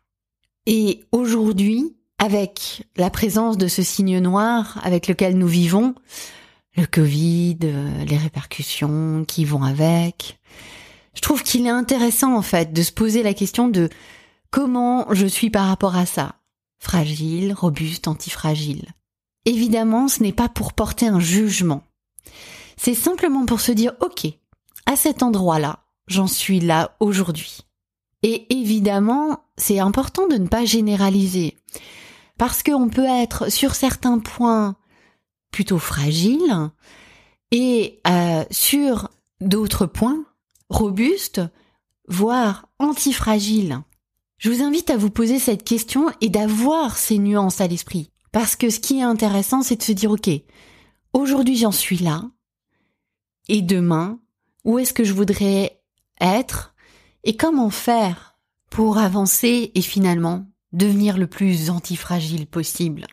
Et 0.64 1.04
aujourd'hui, 1.12 1.94
avec 2.18 2.84
la 2.96 3.10
présence 3.10 3.58
de 3.58 3.68
ce 3.68 3.82
signe 3.82 4.18
noir 4.18 4.80
avec 4.82 5.08
lequel 5.08 5.36
nous 5.36 5.46
vivons, 5.46 5.94
le 6.76 6.86
Covid, 6.86 7.58
euh, 7.64 8.04
les 8.04 8.16
répercussions 8.16 9.26
qui 9.28 9.44
vont 9.44 9.62
avec, 9.62 10.40
je 11.14 11.20
trouve 11.20 11.42
qu'il 11.42 11.66
est 11.66 11.70
intéressant 11.70 12.34
en 12.34 12.42
fait 12.42 12.72
de 12.72 12.82
se 12.82 12.92
poser 12.92 13.22
la 13.22 13.34
question 13.34 13.68
de 13.68 13.90
comment 14.50 15.12
je 15.12 15.26
suis 15.26 15.50
par 15.50 15.66
rapport 15.66 15.96
à 15.96 16.06
ça. 16.06 16.36
Fragile, 16.78 17.52
robuste, 17.52 18.08
antifragile. 18.08 18.86
Évidemment, 19.44 20.08
ce 20.08 20.22
n'est 20.22 20.32
pas 20.32 20.48
pour 20.48 20.72
porter 20.72 21.08
un 21.08 21.20
jugement. 21.20 21.82
C'est 22.76 22.94
simplement 22.94 23.46
pour 23.46 23.60
se 23.60 23.72
dire, 23.72 23.92
ok, 24.00 24.26
à 24.86 24.96
cet 24.96 25.22
endroit-là, 25.22 25.80
j'en 26.06 26.26
suis 26.26 26.60
là 26.60 26.96
aujourd'hui. 27.00 27.60
Et 28.22 28.46
évidemment, 28.54 29.44
c'est 29.56 29.80
important 29.80 30.28
de 30.28 30.36
ne 30.36 30.46
pas 30.46 30.64
généraliser. 30.64 31.56
Parce 32.38 32.62
qu'on 32.62 32.88
peut 32.88 33.06
être 33.06 33.50
sur 33.50 33.74
certains 33.74 34.18
points 34.18 34.76
plutôt 35.50 35.78
fragile 35.78 36.70
et 37.50 38.00
euh, 38.06 38.44
sur 38.50 39.10
d'autres 39.40 39.86
points 39.86 40.24
robustes, 40.70 41.42
voire 42.08 42.68
antifragiles. 42.78 43.80
Je 44.38 44.50
vous 44.50 44.62
invite 44.62 44.90
à 44.90 44.96
vous 44.96 45.10
poser 45.10 45.38
cette 45.38 45.62
question 45.64 46.10
et 46.20 46.28
d'avoir 46.28 46.96
ces 46.96 47.18
nuances 47.18 47.60
à 47.60 47.68
l'esprit. 47.68 48.11
Parce 48.32 48.56
que 48.56 48.70
ce 48.70 48.80
qui 48.80 48.98
est 48.98 49.02
intéressant, 49.02 49.62
c'est 49.62 49.76
de 49.76 49.82
se 49.82 49.92
dire, 49.92 50.10
OK, 50.10 50.30
aujourd'hui 51.12 51.56
j'en 51.56 51.72
suis 51.72 51.98
là, 51.98 52.24
et 53.48 53.62
demain, 53.62 54.20
où 54.64 54.78
est-ce 54.78 54.92
que 54.92 55.04
je 55.04 55.12
voudrais 55.12 55.82
être, 56.20 56.74
et 57.24 57.36
comment 57.36 57.70
faire 57.70 58.38
pour 58.70 58.98
avancer 58.98 59.70
et 59.74 59.82
finalement 59.82 60.46
devenir 60.72 61.18
le 61.18 61.26
plus 61.26 61.68
antifragile 61.68 62.46
possible? 62.46 63.06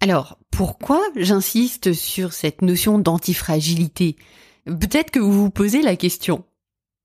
Alors, 0.00 0.38
pourquoi 0.50 1.00
j'insiste 1.14 1.92
sur 1.92 2.32
cette 2.32 2.62
notion 2.62 2.98
d'antifragilité? 2.98 4.16
Peut-être 4.64 5.10
que 5.10 5.20
vous 5.20 5.32
vous 5.32 5.50
posez 5.50 5.82
la 5.82 5.96
question. 5.96 6.44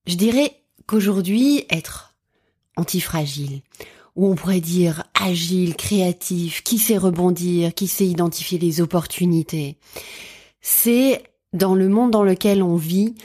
Je 0.07 0.15
dirais 0.15 0.63
qu'aujourd'hui, 0.87 1.65
être 1.69 2.15
antifragile, 2.77 3.61
ou 4.15 4.27
on 4.27 4.36
pourrait 4.36 4.62
dire 4.62 5.03
agile, 5.19 5.75
créatif, 5.75 6.63
qui 6.63 6.77
sait 6.77 6.98
rebondir, 6.98 7.74
qui 7.74 7.88
sait 7.88 8.05
identifier 8.05 8.57
les 8.57 8.81
opportunités, 8.81 9.77
c'est 10.62 11.24
dans 11.53 11.75
le 11.75 11.89
monde 11.89 12.12
dans 12.12 12.24
lequel 12.24 12.63
on 12.63 12.75
vit 12.75 13.15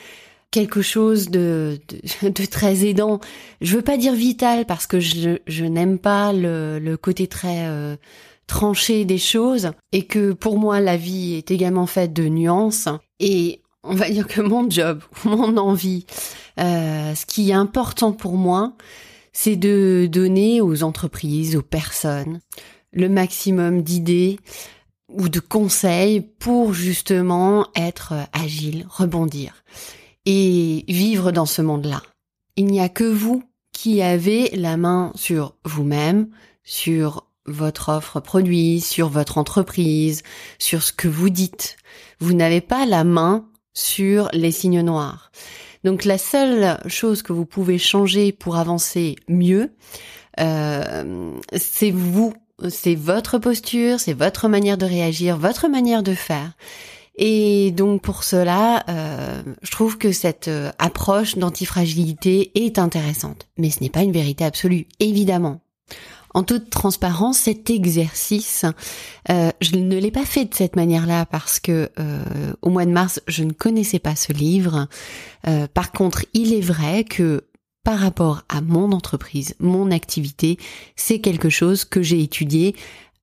quelque 0.50 0.82
chose 0.82 1.30
de, 1.30 1.78
de, 2.22 2.44
très 2.44 2.84
aidant. 2.84 3.20
Je 3.60 3.76
veux 3.76 3.82
pas 3.82 3.96
dire 3.96 4.14
vital 4.14 4.66
parce 4.66 4.86
que 4.86 5.00
je, 5.00 5.38
je 5.46 5.64
n'aime 5.64 5.98
pas 5.98 6.32
le, 6.32 6.78
le, 6.78 6.96
côté 6.96 7.26
très 7.26 7.66
euh, 7.66 7.96
tranché 8.46 9.04
des 9.04 9.18
choses 9.18 9.70
et 9.92 10.06
que 10.06 10.32
pour 10.32 10.58
moi 10.58 10.80
la 10.80 10.96
vie 10.96 11.34
est 11.34 11.50
également 11.50 11.86
faite 11.86 12.12
de 12.12 12.28
nuances 12.28 12.88
et 13.20 13.60
on 13.82 13.94
va 13.94 14.10
dire 14.10 14.26
que 14.26 14.40
mon 14.40 14.68
job, 14.68 15.02
mon 15.24 15.56
envie, 15.56 16.04
euh, 16.58 17.14
ce 17.14 17.26
qui 17.26 17.50
est 17.50 17.54
important 17.54 18.12
pour 18.12 18.36
moi, 18.36 18.72
c'est 19.32 19.56
de 19.56 20.08
donner 20.10 20.60
aux 20.60 20.82
entreprises, 20.82 21.56
aux 21.56 21.62
personnes, 21.62 22.40
le 22.92 23.08
maximum 23.08 23.82
d'idées 23.82 24.38
ou 25.08 25.28
de 25.28 25.40
conseils 25.40 26.20
pour 26.20 26.72
justement 26.72 27.66
être 27.74 28.14
agile, 28.32 28.86
rebondir 28.88 29.64
et 30.26 30.84
vivre 30.88 31.32
dans 31.32 31.46
ce 31.46 31.62
monde-là. 31.62 32.02
Il 32.56 32.66
n'y 32.66 32.80
a 32.80 32.88
que 32.88 33.04
vous 33.04 33.42
qui 33.72 34.02
avez 34.02 34.50
la 34.50 34.76
main 34.76 35.12
sur 35.14 35.54
vous-même, 35.64 36.28
sur 36.64 37.26
votre 37.46 37.88
offre 37.88 38.20
produit, 38.20 38.80
sur 38.80 39.08
votre 39.08 39.38
entreprise, 39.38 40.22
sur 40.58 40.82
ce 40.82 40.92
que 40.92 41.08
vous 41.08 41.30
dites. 41.30 41.76
Vous 42.18 42.34
n'avez 42.34 42.60
pas 42.60 42.86
la 42.86 43.04
main 43.04 43.48
sur 43.72 44.28
les 44.32 44.52
signes 44.52 44.82
noirs. 44.82 45.30
Donc 45.84 46.04
la 46.04 46.18
seule 46.18 46.78
chose 46.86 47.22
que 47.22 47.32
vous 47.32 47.46
pouvez 47.46 47.78
changer 47.78 48.32
pour 48.32 48.56
avancer 48.56 49.16
mieux, 49.28 49.72
euh, 50.38 51.32
c'est 51.56 51.90
vous, 51.90 52.34
c'est 52.68 52.94
votre 52.94 53.38
posture, 53.38 53.98
c'est 53.98 54.12
votre 54.12 54.48
manière 54.48 54.78
de 54.78 54.86
réagir, 54.86 55.36
votre 55.36 55.68
manière 55.68 56.02
de 56.02 56.14
faire. 56.14 56.52
Et 57.16 57.70
donc 57.72 58.02
pour 58.02 58.24
cela, 58.24 58.84
euh, 58.88 59.42
je 59.62 59.70
trouve 59.70 59.98
que 59.98 60.12
cette 60.12 60.48
euh, 60.48 60.70
approche 60.78 61.36
d'antifragilité 61.36 62.50
est 62.54 62.78
intéressante. 62.78 63.48
Mais 63.58 63.70
ce 63.70 63.80
n'est 63.80 63.90
pas 63.90 64.02
une 64.02 64.12
vérité 64.12 64.44
absolue, 64.44 64.86
évidemment. 65.00 65.60
En 66.32 66.42
toute 66.42 66.70
transparence, 66.70 67.38
cet 67.38 67.70
exercice, 67.70 68.64
euh, 69.30 69.50
je 69.60 69.76
ne 69.76 69.98
l'ai 69.98 70.10
pas 70.10 70.24
fait 70.24 70.44
de 70.44 70.54
cette 70.54 70.76
manière-là 70.76 71.26
parce 71.26 71.60
que 71.60 71.90
au 72.62 72.70
mois 72.70 72.84
de 72.84 72.92
mars, 72.92 73.20
je 73.26 73.44
ne 73.44 73.52
connaissais 73.52 73.98
pas 73.98 74.16
ce 74.16 74.32
livre. 74.32 74.88
par 75.74 75.92
contre, 75.92 76.24
il 76.34 76.52
est 76.52 76.60
vrai 76.60 77.04
que 77.04 77.44
par 77.84 77.98
rapport 77.98 78.42
à 78.48 78.60
mon 78.60 78.92
entreprise, 78.92 79.54
mon 79.58 79.90
activité, 79.90 80.58
c'est 80.96 81.20
quelque 81.20 81.48
chose 81.48 81.84
que 81.84 82.02
j'ai 82.02 82.22
étudié 82.22 82.76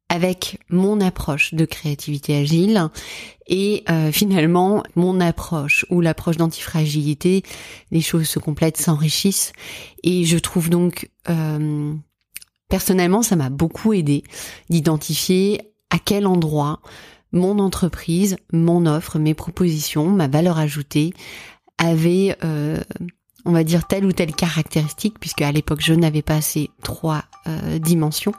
avec 0.10 0.60
mon 0.70 1.02
approche 1.02 1.54
de 1.54 1.66
créativité 1.66 2.38
agile 2.38 2.90
et 3.48 3.84
euh, 3.90 4.12
finalement 4.12 4.84
mon 4.96 5.20
approche 5.20 5.86
ou 5.90 6.00
l'approche 6.02 6.38
d'antifragilité, 6.38 7.44
les 7.92 8.02
choses 8.02 8.28
se 8.28 8.40
complètent, 8.40 8.78
s'enrichissent 8.78 9.52
et 10.04 10.24
je 10.24 10.38
trouve 10.38 10.70
donc 10.70 11.10
euh, 11.30 11.94
personnellement 12.70 13.22
ça 13.22 13.36
m'a 13.36 13.50
beaucoup 13.50 13.94
aidé 13.94 14.24
d'identifier 14.70 15.62
à 15.90 16.00
quel 16.00 16.28
endroit 16.28 16.82
mon 17.32 17.60
entreprise, 17.60 18.38
mon 18.52 18.86
offre, 18.86 19.20
mes 19.20 19.34
propositions, 19.34 20.08
ma 20.08 20.28
valeur 20.28 20.58
ajoutée 20.58 21.14
avait 21.78 22.36
euh, 22.44 22.82
on 23.46 23.52
va 23.52 23.64
dire 23.64 23.88
telle 23.88 24.06
ou 24.06 24.12
telle 24.12 24.34
caractéristique 24.34 25.20
puisque 25.20 25.42
à 25.42 25.52
l'époque 25.52 25.82
je 25.82 25.94
n'avais 25.94 26.22
pas 26.22 26.42
ces 26.42 26.70
trois 26.84 27.24
dimensions 27.80 28.34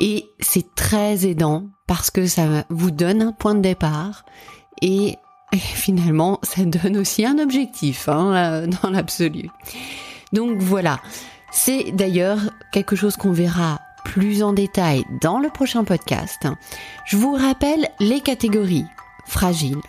et 0.00 0.26
c'est 0.40 0.74
très 0.74 1.26
aidant 1.26 1.68
parce 1.86 2.10
que 2.10 2.26
ça 2.26 2.64
vous 2.70 2.90
donne 2.90 3.22
un 3.22 3.32
point 3.32 3.54
de 3.54 3.60
départ 3.60 4.24
et, 4.80 5.16
finalement 5.54 6.38
ça 6.42 6.64
donne 6.64 6.96
aussi 6.96 7.24
un 7.24 7.38
objectif 7.38 8.08
hein, 8.08 8.34
euh, 8.34 8.66
dans 8.82 8.90
l'absolu. 8.90 9.50
Donc 10.32 10.58
voilà, 10.58 11.00
c'est 11.50 11.92
d'ailleurs 11.92 12.40
quelque 12.72 12.96
chose 12.96 13.16
qu'on 13.16 13.32
verra 13.32 13.80
plus 14.04 14.42
en 14.42 14.52
détail 14.52 15.04
dans 15.20 15.38
le 15.38 15.48
prochain 15.48 15.84
podcast. 15.84 16.48
Je 17.04 17.16
vous 17.16 17.34
rappelle 17.34 17.88
les 18.00 18.20
catégories 18.20 18.86
fragile, 19.26 19.80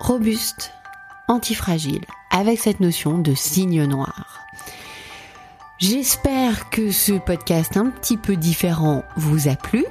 robuste, 0.00 0.72
antifragile, 1.28 2.04
avec 2.30 2.60
cette 2.60 2.80
notion 2.80 3.18
de 3.18 3.34
signe 3.34 3.84
noir. 3.84 4.40
J'espère 5.78 6.70
que 6.70 6.92
ce 6.92 7.12
podcast 7.12 7.76
un 7.76 7.90
petit 7.90 8.16
peu 8.16 8.36
différent 8.36 9.02
vous 9.16 9.48
a 9.48 9.56
plu. 9.56 9.84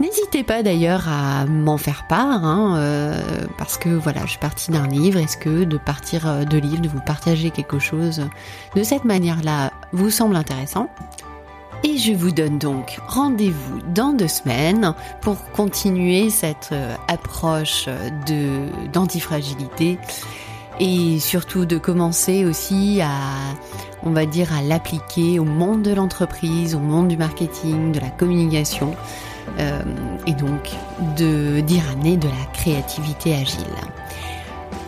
N'hésitez 0.00 0.42
pas 0.42 0.62
d'ailleurs 0.62 1.08
à 1.08 1.44
m'en 1.44 1.76
faire 1.76 2.06
part, 2.08 2.44
hein, 2.44 2.76
euh, 2.78 3.20
parce 3.58 3.76
que 3.76 3.90
voilà, 3.90 4.22
je 4.24 4.30
suis 4.30 4.38
partie 4.38 4.70
d'un 4.70 4.86
livre. 4.86 5.18
Est-ce 5.18 5.36
que 5.36 5.64
de 5.64 5.76
partir 5.76 6.26
euh, 6.26 6.44
de 6.44 6.56
livre, 6.56 6.80
de 6.80 6.88
vous 6.88 7.02
partager 7.02 7.50
quelque 7.50 7.78
chose 7.78 8.22
de 8.74 8.82
cette 8.82 9.04
manière-là 9.04 9.72
vous 9.92 10.10
semble 10.10 10.36
intéressant? 10.36 10.88
Et 11.86 11.98
je 11.98 12.12
vous 12.12 12.32
donne 12.32 12.58
donc 12.58 12.98
rendez-vous 13.06 13.80
dans 13.94 14.12
deux 14.12 14.26
semaines 14.26 14.92
pour 15.20 15.36
continuer 15.52 16.30
cette 16.30 16.70
euh, 16.72 16.94
approche 17.06 17.88
de 18.26 18.88
d'antifragilité 18.92 19.98
et 20.80 21.20
surtout 21.20 21.64
de 21.64 21.78
commencer 21.78 22.44
aussi 22.44 23.00
à, 23.00 23.14
on 24.02 24.10
va 24.10 24.26
dire, 24.26 24.52
à 24.52 24.62
l'appliquer 24.62 25.38
au 25.38 25.44
monde 25.44 25.82
de 25.82 25.94
l'entreprise, 25.94 26.74
au 26.74 26.80
monde 26.80 27.08
du 27.08 27.16
marketing, 27.16 27.92
de 27.92 28.00
la 28.00 28.10
communication, 28.10 28.94
euh, 29.58 29.80
et 30.26 30.32
donc 30.32 30.70
de 31.16 31.60
d'y 31.60 31.80
ramener 31.80 32.16
de 32.16 32.28
la 32.28 32.52
créativité 32.52 33.34
agile. 33.34 33.64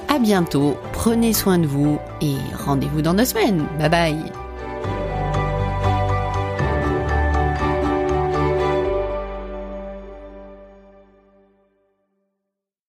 À 0.08 0.18
bientôt, 0.18 0.76
prenez 0.92 1.32
soin 1.32 1.58
de 1.58 1.66
vous 1.66 1.98
et 2.20 2.36
rendez-vous 2.66 3.02
dans 3.02 3.14
deux 3.14 3.24
semaines. 3.24 3.64
Bye 3.78 3.88
bye 3.88 4.37